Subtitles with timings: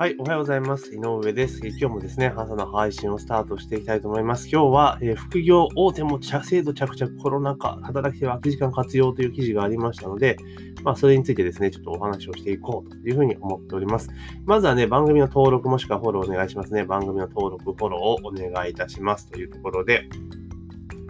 [0.00, 0.94] はい、おはようございます。
[0.94, 1.60] 井上です。
[1.66, 4.48] 今日もですね、朝の配信をスタートしていきたいと思います。
[4.48, 10.38] 今日は、えー、副業大手も制度着々コロナ禍、働き手は空き時間活用という記事がありましたので、
[10.84, 14.08] まあ、それについてですね、ちょっとお話をしていこうというふうに思っております。
[14.46, 16.86] まずはね、番組の登録もしくはフォローお願いしますね。
[16.86, 20.08] 番組の登録、フォローをお願いいたしますというところで、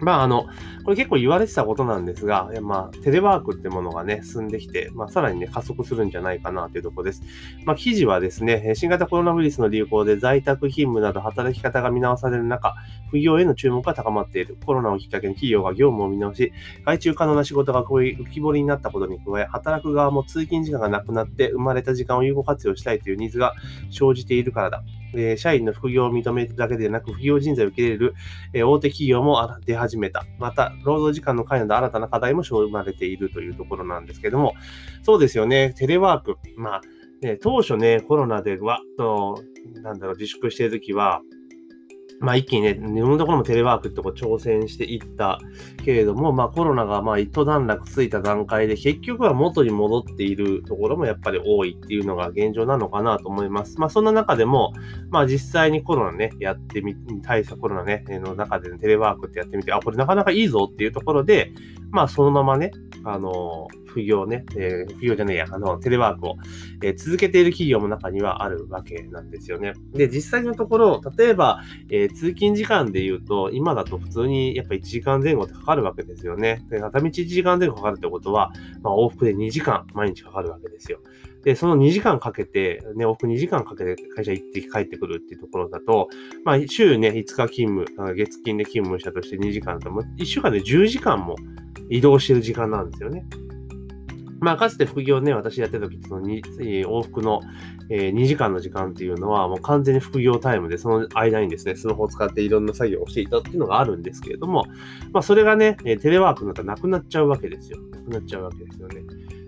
[0.01, 0.47] まあ、あの、
[0.83, 7.21] これ結構言われてたことなんですが、まあ、テレワークってものがね、進んできて、まあ、さらにね、加速するんじゃないかなというところです。
[7.65, 12.75] まあ、記事はですね、新型コロナウイルスの流行で在宅勤務など働き方が見直される中、
[13.09, 14.57] 副業への注目が高まっている。
[14.65, 16.51] コロナをきっかけに企業が業務を見直し、
[16.83, 23.53] 外注可能な仕事がこういう浮き彫りになったことに加え、働く側も通勤時間がなくなって生まれた時間を有効活用したいというニーズが
[23.91, 24.83] 生じているからだ。
[25.15, 28.13] え、社員の副業を認めるだけでなく、副業人材を受け入れる、
[28.53, 30.25] え、大手企業も出始めた。
[30.39, 34.53] また、労働時間の関与の新たな課題も生まれているというところなんですけども、
[35.03, 36.37] そうですよね、テレワーク。
[36.55, 36.81] まあ、
[37.21, 39.43] ね、当初ね、コロナでわっと、
[39.81, 41.21] なんだろう、自粛しているときは、
[42.21, 45.39] まあ一気にね、日本のところもテレワークってこう挑戦していった
[45.83, 53.79] けれども、まあコロナがまあ一段落ついた段階で結局は元に戻っているところもやっぱり多いっていうのが現状なのかなと思います。
[53.79, 54.71] まあそんな中でも、
[55.09, 61.51] まあ実際にコロナね、やってみ、対策コロナね、の中で、ね、テレワークってやってみて、あ、これなかなかいいぞっていうところで、
[61.89, 62.71] まあそのままね、
[63.03, 66.37] あの、副業ね、えー、副業じゃねえや、あの、テレワークを、
[66.81, 69.73] えー、続けている企業も中にはあるわけなんですよね。
[69.93, 76.65] で、実際のところ、例えば、えー、通勤時間で言うと、今だと普通にやっぱ1時間前後ってかかるわけですよね。
[76.69, 80.99] で、片道1時間前後かかるってことは、まあ、往復で2時間毎日かかるわけですよ。
[81.43, 86.07] で、その2時間かけて、ね、往復2時間かけて会社行って帰ってくるっていうところだと、
[86.45, 91.35] まあ、週ね、5日勤務、月金で勤務したとして2時間だと、1週間で10時間も
[91.89, 93.25] 移動してる時間なんですよね。
[94.41, 97.41] まあ、かつて副業ね、私やってた時、その往復の、
[97.89, 104.65] えー、2時間の時間っていうのは、もう完全に副業タイムで、その間にですね、スマホを使っていろんな作業をしていたっていうのがあるんですけれども、
[105.13, 107.77] まあ、それがね、テレワークになったらなくなっちゃうわけですよ。
[107.91, 109.03] なくなっちゃうわけですよね。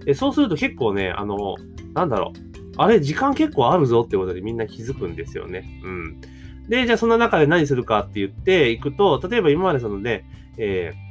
[0.06, 1.56] でそうすると結構ね、あの、
[1.96, 5.82] なんだろう、あれ、時間結構あるぞってことでみんな気づくんですよね。
[5.84, 6.22] うん。
[6.70, 10.24] で、じゃあその中で何するかって言っていくと、例えば今までそのね、
[10.60, 11.04] えー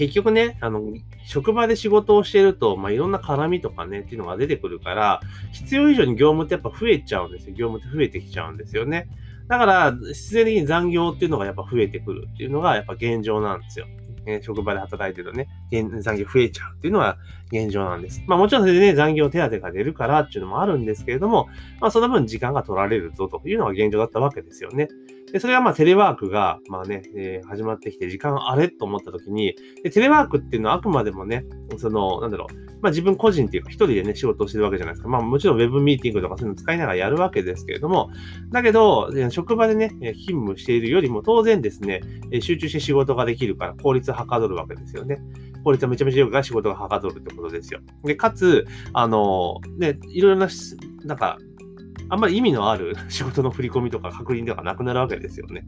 [0.00, 0.80] 結局ね、あの、
[1.30, 5.20] 職場で仕事をしてると、まあ、いろんな絡みとかね、っていうのが出てくるから、
[5.52, 7.54] 必要以上に業務ってやっぱ増えちゃうんですよ。
[7.54, 9.08] 業務って増えてきちゃうんですよね。
[9.46, 13.86] だから、自然的に残業っていうのがやっぱ増えてくるっていうのがやっぱ現状なんですよ。
[14.26, 15.48] え職場で働いてるとね、
[16.02, 17.16] 残業増えちゃうっていうのは
[17.52, 18.22] 現状なんです。
[18.26, 21.48] まあもちろんそれでね、残業手当が出るからっていうのもあるんですけれども、
[21.80, 24.88] まあその分時間が取られるぞというのが現状だったわけですよね。
[25.32, 31.44] で、それはまあテレワークが、まあね、えー、始まってきて時間あれと思った時にで、テレワークっていうのはあくまでもね、
[31.78, 35.08] その、なんだろう、まあ自分個人っていうか一人でね、仕事をしてるわけじゃないですか。
[35.08, 38.10] まあもちろんウェブミーティングとかそういうの使いながらやるわけですけれども、
[38.50, 42.00] だけど、職場でね、勤務しているよりも当然ですね、
[42.40, 45.18] 集中して仕事ができるから効率はかどるわけですよね。
[45.64, 47.80] 効率はめちゃめちゃ良くが仕事がはかどるってことですよ。
[48.04, 50.48] で、かつ、あの、ね、いろいろな、
[51.04, 51.38] なんか、
[52.10, 55.64] あんまり意味のある 仕事の振り込みとか確認とかなくなるわけですよね。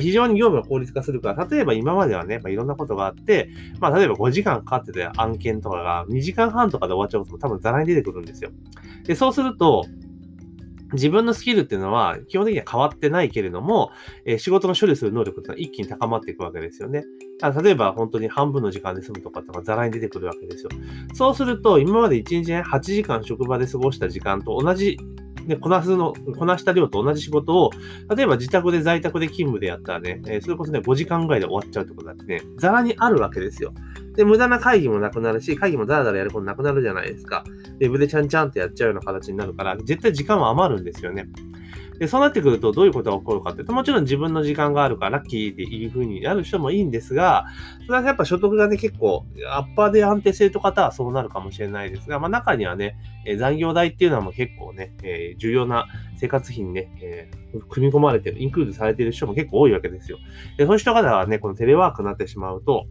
[0.00, 8.50] 非常に業務が効率化するから、例えば今まではね、まあ、いろんなことがあって、まあ、例えば5時間かかってた案件とかが2時間半とかで終わっちゃうことも多分ざらに出てくるんですよ。
[9.04, 9.84] で、そうすると、
[10.92, 13.92] 自分のスキルっていうのは基本的には変わってないけれども、
[14.24, 17.04] えー、仕事の処理する能力っていうのは一気に高まっていくわけですよね。
[17.62, 20.70] 例えば本当に半分の時間で済むとかとかザラに出てくるわけですよ。
[21.14, 24.98] そうすると今まで1日ね、8時間職場で過ごした時間と同じ
[25.50, 27.70] で、こなすの、こなした量と同じ仕事を、
[28.14, 33.74] 例えば自宅で在宅で勤務でやったらね、え、それこそね、5時間ぐらいで終わっちゃうってことだってね、ざらにあるわけですよ。
[34.14, 37.42] で、無駄な会議もなくなるし、会議もだらだらやることなくなるじゃないですか。
[37.80, 41.26] ウェブでちゃんちゃんってやっちゃうような形になるから、絶対時間は余るんですよね。
[42.00, 47.44] で、そうなってくるとどういうことが起こるかっていうと、もちろん自分の時間があるからラッキーでいう風になる人もいいんですが、
[47.84, 60.16] それはやっぱ所得がね、結構、アッパーで安定してる方はそうなるかもしれないですが、まあ中にはね、え残業代っていうのはもう結構ね、えー、重要な生活費にね、えー、組み込まれてる、インクルードされてる人も結構多いわけですよ。
[60.56, 62.86] で、そういう人方はね、このテレワークになってしまうと、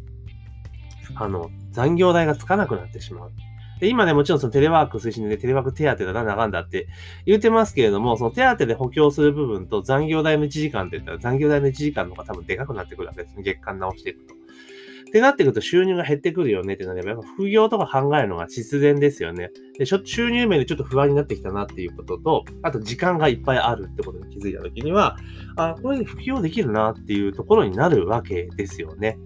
[1.16, 3.32] あの、残業代がつかなくなってしまう。
[3.80, 6.88] で、今ね、もちろんそのテレワーク推進で、ね、テレワーク手当だなんだかんだって
[7.26, 13.44] 言ってますけれども、その手当で補強する部分と残業代の1時間って言ったら残業代の1時間の方が多分でかくなってくるわけですね。
[13.44, 14.40] 月間直していくと。
[15.10, 19.50] ってなってくると収入が減ってくるよねってなれば、やっぱ副業とか考えるのが必然ですよね。
[19.78, 25.18] で、収入面でちょっと不安になってきたなっていうことと、あと時間がいっぱいあるってことに気づいたときには、
[25.58, 29.18] あ、これで副業できるなっていうところになるわけですよね。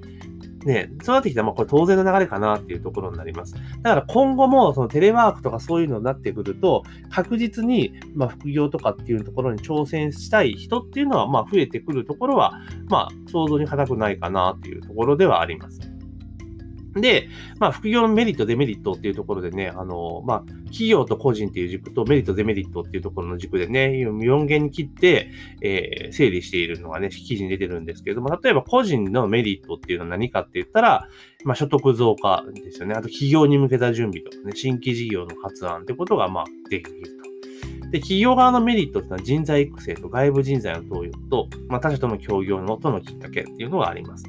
[0.66, 3.54] ね、そうなってきたら、まあ、これ当然の流れかなっていうところになります。
[3.54, 12.54] だから今後も、そのテレワークとかそういうのになってくると、確実に、まあ、副業とかっていうところに挑戦したい人っていうのは、まあ、増えてくるところは、
[12.90, 15.93] まあ、想像に難くないかなっていうところではあります。
[16.96, 17.30] で、
[17.60, 25.30] まあ、副業のメリット、デメリットっていうところでね、あの、まあ、企業と個人っていう軸とメリット、デメリットっていうところの軸でね、4元に切って、
[25.62, 31.08] えー、整理しているのがね、記事に出てるんですけれども、例えば個人のメリットっていうのは何かって言ったら、
[31.44, 32.94] まあ、所得増加ですよね。
[32.94, 37.34] あと企業に向けた準備とかね、新規事業の発案ってことが、まあ、できると。
[37.94, 44.26] で、企業側のメリットっていうのは人材育成と外部人材の登用と、まあ、他社との協業のとのきっかけっていうのがあります。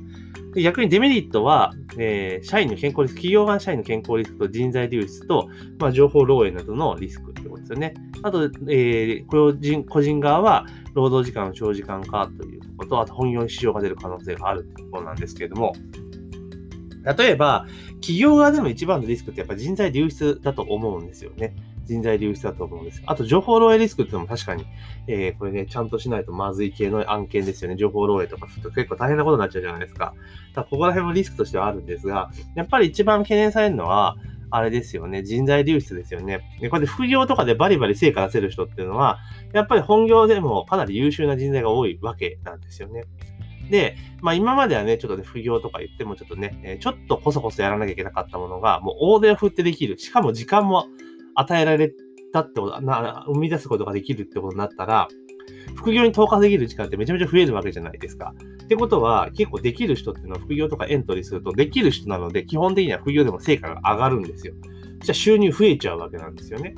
[0.55, 5.49] で逆にデメリットは、えー、社員の健康リスク、企業側社員の健康リスクと人材流出と、
[5.79, 7.95] まあ、情報漏洩などのリスクってことですよね。
[8.23, 15.75] あと、えー、個人個人側は労働時間の長時間化ということと、あと本業に支障が出る可能性があるってところなんですけれども、
[17.19, 17.67] 例えば、
[17.97, 21.55] 企業側での一番のリスクってやっぱ人材流出だと思うんですよね。
[21.85, 23.03] 人材流出だと思うんです。
[23.07, 24.67] あと、情報漏洩リスクってのも確かに、
[25.07, 27.77] えー、これね、ちゃんとしないとまずい系の案件ですよね。
[27.77, 30.07] 情報漏洩とかすると結構大変なことになっちゃうじゃないですか。
[30.07, 30.17] だか
[30.63, 34.17] らここら辺もリスクとしてはあるんですが、やっぱり一番懸念されるのは、
[34.51, 35.25] あれですよね。
[35.25, 36.41] 人材流出ですよね。
[36.61, 39.19] で、これで副業とかでバリバリ成果出せる人っていうのは、
[39.53, 43.03] やっぱり本業でもかなり優秀な人材が多いわけなんですよね。
[43.69, 49.99] で、まあ今まではね、ちょっとね、副業とか言ってもちょっとね、ちょっとこそこそやらなきゃいけなかったものが、もう大手を振ってできる。
[49.99, 50.87] しかも時間も
[51.35, 51.93] 与えられ
[52.33, 55.09] たってこと、な、生み出すことができるってことになったら、
[55.75, 58.35] 副業に投下できる時間ってめちゃめちゃ増えるわけじゃないですか。
[58.65, 64.55] ってことは、結構できる人っていうのは副業とかエントリーすると、できる人なので、基本的には副業でも成果が上がるんですよ。
[65.01, 66.75] じゃあ収入増えちゃうわけなんですよね。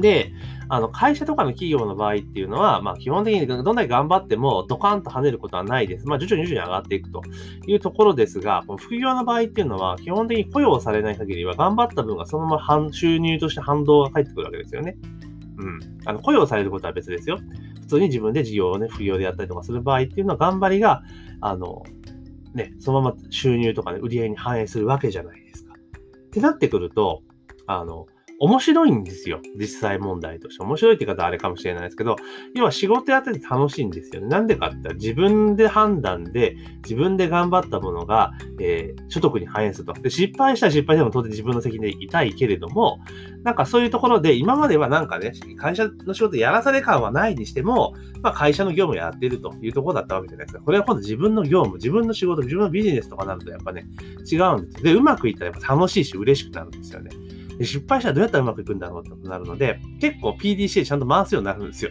[0.00, 0.32] で、
[0.68, 6.06] あの、会社とかの企業の場合っていうのは、まあ、基本的にどんだけ頑張ってもドカンと跳ねることはないです。
[6.06, 7.22] まあ、徐々に徐々に上がっていくと
[7.66, 14.96] いうところですが、この副業の場合っていうのは、基本的に雇用されない限りは、頑張った分がそのまま収入として反動が返ってくるわけですよね。
[15.58, 15.80] うん。
[16.06, 17.38] あの、雇用されることは別ですよ。
[17.82, 21.02] 普通に自分で事業をね、副業でやったりとかする場合っていうのは、頑張りが、
[21.40, 21.82] あの、
[22.54, 25.74] ね、そのまま収入とかね、売り上げに反映するわけじゃないですか。
[25.74, 27.22] ってなってくると、
[27.66, 28.06] あの、
[28.38, 29.40] 面白いんですよ。
[29.56, 30.62] 実際問題として。
[30.62, 32.16] 面白いって方はあれかもしれないですけど、
[32.54, 34.28] 要は仕事やってて楽しいんですよね。
[34.28, 39.92] なんでかって言ったら自分で判断で、自分で頑張ったものが、えー、所得に反映すると。
[39.94, 42.98] で、失敗したら失敗でも当然自分の責任で痛いけれども、
[43.42, 50.62] なんかそういうところで、今まではなんかね、会社の仕事やらされ感はないにしても、まあ会社の業務やってるというところだったわけじゃないですか。
[50.62, 53.86] これは今度自分の業務、自分の仕事、自分のビジネスとかなるとやっぱね、
[54.30, 54.84] 違うんです。
[54.84, 57.10] で、うまくいったらやっぱ楽しいし嬉しくなるんですよね。
[57.60, 61.90] 失敗したらどうやったらうまくいくんだろうってなるので、結構 PDCA ちゃんと回すようになるんですよ。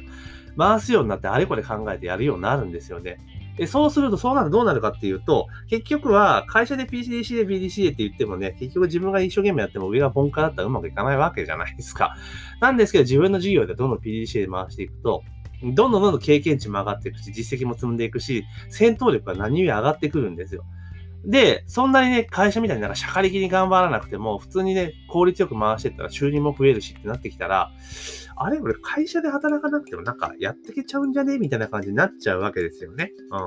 [0.57, 3.17] 回すようになってあれこれ考えてやるようになるんですよね。
[3.57, 12.15] でそうすると、そうなるとどうなるかっていうと、結局は会社で PDCA、PDCA って言ってもね、結局自分が一生懸命やっても上がポンカだったらうまくいかないわけじゃないですか。
[12.59, 15.23] なんですけど、自分の事業でどんどん PDCA で回していくと、
[15.63, 20.63] どんどんどんどん経験値も上がっていくし、実績も積んでいくし、戦闘力が何より上がってくるんですよ。
[21.23, 27.71] で、そんなにね、会社みたいになんか社会的に頑張らなくても、普通にね、効率よく回してったら収入も増えるしってなってきたら、
[28.35, 31.37] あれ俺会社で働かなくてもなんかやってけちゃうんじゃね？
[31.37, 33.11] みたいな感じになっちゃうわけですよね。
[33.29, 33.39] うん。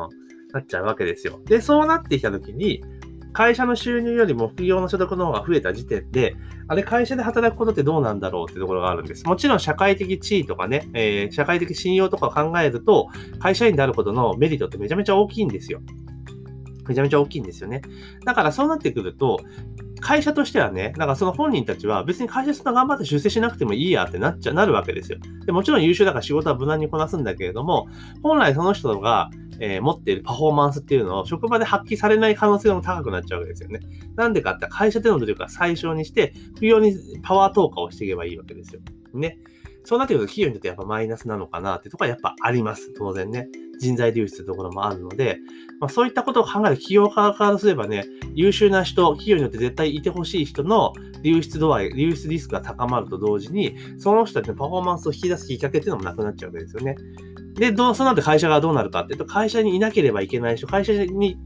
[0.53, 1.41] なっちゃうわけですよ。
[1.47, 2.85] で、そうなってきたときに、
[3.33, 6.37] 会社の収入よりも副業の所得の方が増えた時点で、
[6.69, 9.27] あれ会社で働くことってどうなんだろうってところがあるんです。
[9.27, 13.09] もちろん社会的地位とかね、えー、社会的信用とか考えると、
[13.41, 15.81] 会社員であることのメリットってめちゃめちゃ大きいんですよ。
[16.89, 17.83] めちゃめちゃ大きいんですよね。
[18.25, 19.41] だからそうなってくると、
[20.01, 25.19] 会社としてはね、なんかその本人たちは別に会社そんな頑張って出世しなくてもいいやってなっちゃ、なるわけですよ。
[25.47, 27.89] でもちろん優秀だから仕事は無難にこなすんだけれども、
[28.23, 33.81] 本来その人が、えー、持っているパフォーマンスっていうのを職場で発揮されない可能性も高くなっちゃうわけですよね。
[34.17, 38.81] なんでかって会社での努力は最小にして、不要にパワー投下をしていけばいいわけですよ。
[39.15, 39.39] ね。
[39.85, 42.93] そうなってくると企業にとってやっぱマイナスなのかなってとこはやっぱあります。
[42.95, 43.49] 当然ね。
[43.79, 45.39] 人材流出というところもあるので、
[45.81, 48.05] まあ、そういったことを考える企業側からすればね、
[48.35, 56.97] 優秀な人、企業によって絶対いてほしい人の流出度合い、流出リスクが高まると同時に、その人たちのパフォーマンスを引き出すきっかけっていうのもなくなっちゃうわけですよね。
[57.55, 61.39] で、どう、その後会社がどうなるかっていうと、会社にいなければいけない人、会社に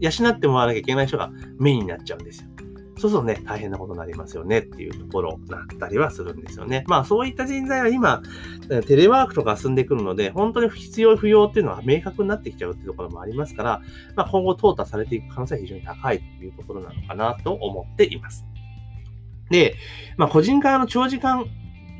[0.00, 2.53] 養ってもらわなきゃいけない人がメインになっちゃうんですよ。
[3.04, 6.84] そうするとね、大変なことになりますよねっていうところだったりはするんですよね。
[6.86, 8.22] まあそういった人材は今、
[8.86, 13.82] テレワークとか進んでくるので、本当に必要不要っていうのは明確になってきちゃうっていうところもありますから、
[14.16, 18.46] まあ今後淘汰されていく可能性は非常に高いというところなのかなと思っています。
[19.50, 19.74] で、
[20.16, 21.44] まあ個人側の長時間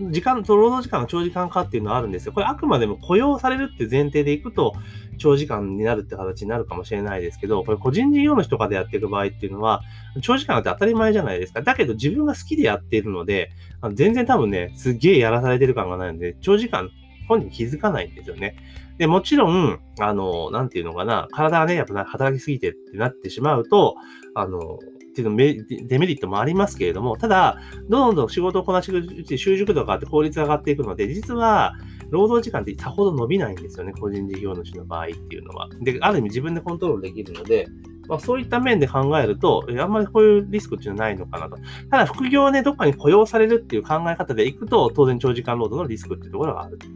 [0.00, 2.32] 時間、労働時間の長時間化っていうのはあるんですよ。
[2.32, 4.74] これあくまでも雇用されるって前提でいくと
[5.18, 9.82] 長時間になるって形になるかもしれないですけど、これ個人事業主とかでやっていく場合っていうのは、
[10.20, 11.62] 長時間って当たり前じゃないですか。
[11.62, 13.50] だけど自分が好きでやっているので、
[13.92, 16.90] 全然多分ね、すっげえやらされてる感がないので、長時間
[17.28, 18.56] 本人気づかないんですよね。
[18.98, 23.96] で、もちろん、あの、なんていうのかな、体がね、やっぱ働きすぎてってなってしまうと、
[24.34, 24.78] あの、
[25.14, 31.74] っていうのメデメリットもありますけれども、ただ、どんどん仕事をこなしていくうち習熟度が上がって効率が上がっていくので、実は、
[32.10, 35.68] 労働時間ってさほど伸びないんですよね、個人事業主の場合っていうのは。
[35.80, 37.68] で、ある意味自分でコントロールできるので、
[38.08, 41.56] まあ、そういった面で考えると、あんまりこういうリスクっていうのはないのかなと。
[41.90, 46.86] ただ、副業ね、どっかに雇用されるっていう考え方でいくと、当然長時間労働のリスクっていうところがあると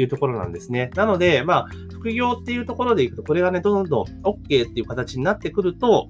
[0.00, 0.90] いうところなんですね。
[0.94, 6.08] なので、まあ、副業っていうところでいくと、これがね、どんどん OK っていう形になってくると、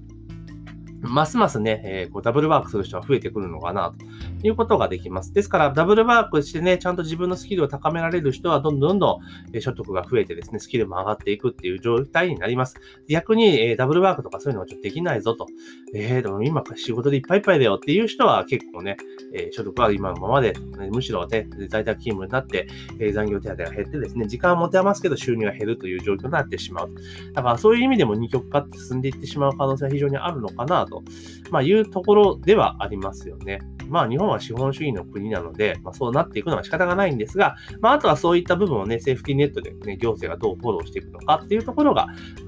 [1.01, 3.93] ますますね、えー、こうダブルワークする人は増えてくるのかな、
[4.41, 5.33] ということができます。
[5.33, 9.21] ですから、ダブルワークしてね、ちゃんと自分のスキルを高められる人は、どんどんどん
[9.53, 12.77] どん所得が増えてですね、スキルも上がっていくっていう状態になります。
[13.09, 15.47] 逆に、えー、ダブルワークとかそういうのはちょっとできないぞと。
[15.95, 18.97] えー、でも今仕事でいっぱいいっぱいだよっていう人は結構ね、
[19.35, 20.55] えー、所得は今のままで、
[20.93, 22.67] むしろね、在宅勤務になって、
[22.99, 26.91] えー、残業手当が減ってですね、時間は持て余すけど収入が減るという状況になってしまう。
[27.33, 31.03] だからそういう意味でも二極化って進んでいってしまう可能性は非常にあるのかなと。
[31.51, 33.61] まあいうところではありますよね。
[33.89, 42.07] まあ日本は資本主義の国なので、まあそうなっていくのは仕方がないんですが、まああとはそういった部分をね、セーフティネットでね、行政がどうフォローしていくのかっていうところが、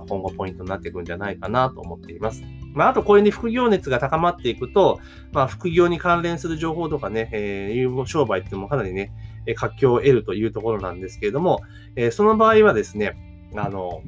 [0.09, 2.43] 今後ポイントになっていくんじゃないかなと思っています。
[2.75, 5.01] まああとこういうね、副業熱が高まっていくと、
[5.33, 9.13] まあ副業に関連する情報とかね、えー、商売っていうのもかなりね、
[9.57, 11.61] 活況を得るというところなんですけれども、
[11.97, 13.17] えー、その場合はですね、
[13.57, 14.03] あの、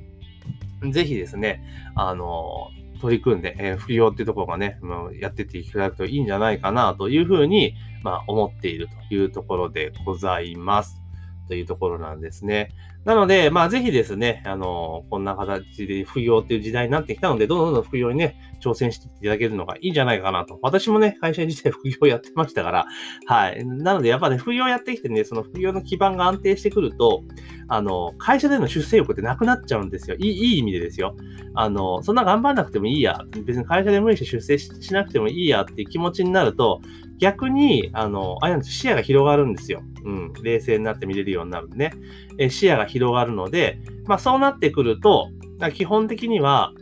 [0.91, 1.63] ぜひですね、
[1.95, 2.71] あの、
[3.01, 11.04] 取り組んで、えー、副業っていうところがね、まあ、やってていただくといいんじゃないかなというふうに、まあ、思っているというところでございます。
[11.49, 12.71] というところなんですね。
[13.05, 20.59] なので、まあ、ぜひですね、あの、こんな形で副業っていう時代になってきたので、どんどんどん副業にね、挑戦していただけるのがいいんじゃないかなと。
[20.63, 22.87] 私もね、会社自体 副業やってましたから、
[23.27, 23.65] はい。
[23.67, 27.25] なので、やっぱね、副業やってきてね、その副業の基盤が安定してくると、
[27.69, 30.17] あの、会社での出世欲ってなくなっちゃうんですよ。
[30.19, 31.15] いい、いい意味でですよ。
[31.55, 33.21] あの、そんな頑張んなくてもいいや。
[33.45, 36.81] 別に会社で無理して出世しなくてもいいやっていう気持ちになると、
[37.25, 39.83] 逆に、あの、あれなんです視野が広がるんですよ。
[40.05, 40.33] うん。
[40.43, 41.91] 冷静になって見れるようになるんでね。
[42.37, 45.31] え視野が広がるので、まあそうなってくると、
[45.73, 46.75] 基本的には、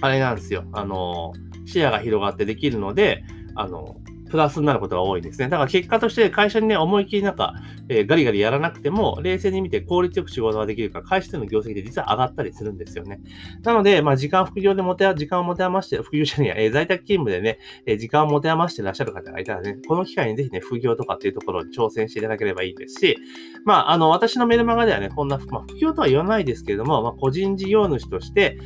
[0.00, 0.64] あれなんですよ。
[0.72, 1.32] あの、
[1.64, 3.22] 視野が広がってできるので、
[3.54, 3.98] あの、
[4.30, 5.48] プラスになることが多いんですね。
[5.48, 7.54] だから結果として会社にね、思い切りなんか、
[7.88, 13.20] えー、ガリガリやらなくても、冷静に見て効率よく仕事ができるか、会社での業績で実は上がったりするんですよね。
[13.62, 23.16] なので、まあ、時間副業で持て、時間を持て余して、副業じゃねえ、ー、在宅勤務でね、えー、時間を持て余してらっしゃる方がいたらね、この機会にぜひね、副業とかっていうところに挑戦していただければいいですし、
[23.64, 28.58] まあ、あの、私のメルマガではね、こんな、まあ、副業とは言わないですけれども、まあ、個人事業主として、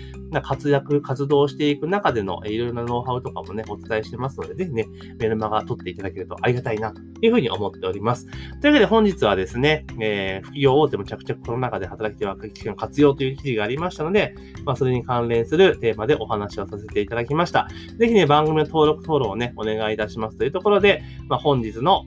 [0.43, 4.87] 活躍、活動していく中でのいろいろなノウハウとかもね、お伝えしてますので、ぜひね、
[5.19, 8.27] メルマガは取っていただけるとありがたいなというふうに思っております。
[8.27, 17.69] というわけで本日はですね、えー、副業大手も着々この中で働き手は機の活用という記事がありましたので、まあ、それに関連するテーマでお話をさせていただきました。
[17.99, 22.05] ぜひね、番組の登録、登録をね、お願いいたしますというところで、まあ、本日の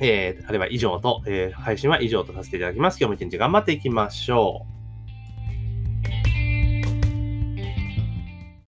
[0.00, 2.98] えー、あれは以上と、えー、配信は以上とさせていただきます。
[3.00, 4.77] 今日も一日頑張っていきましょう。